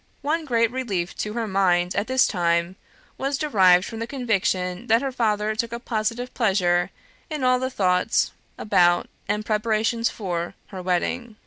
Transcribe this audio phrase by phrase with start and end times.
[0.23, 2.75] One great relief to her mind at this time
[3.19, 6.89] was derived from the conviction that her father took a positive pleasure
[7.29, 11.35] in all the thoughts about and preparations for her wedding.